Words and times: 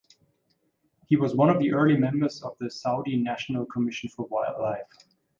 He 1.05 1.15
was 1.15 1.35
one 1.35 1.51
of 1.51 1.59
the 1.59 1.73
early 1.73 1.95
members 1.95 2.41
of 2.41 2.57
the 2.59 2.71
Saudi 2.71 3.17
National 3.17 3.67
Commission 3.67 4.09
for 4.09 4.25
Wildlife. 4.29 4.89